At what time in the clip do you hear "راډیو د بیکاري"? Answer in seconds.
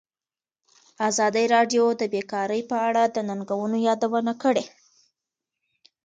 1.55-2.61